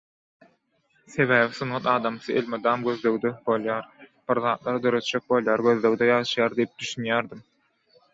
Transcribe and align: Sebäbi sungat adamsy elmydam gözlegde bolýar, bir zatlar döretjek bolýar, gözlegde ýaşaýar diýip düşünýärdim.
Sebäbi 1.15 1.57
sungat 1.57 1.89
adamsy 1.91 2.31
elmydam 2.41 2.85
gözlegde 2.87 3.31
bolýar, 3.49 3.91
bir 4.31 4.41
zatlar 4.47 4.81
döretjek 4.87 5.27
bolýar, 5.35 5.63
gözlegde 5.69 6.09
ýaşaýar 6.15 6.57
diýip 6.61 6.73
düşünýärdim. 6.85 7.45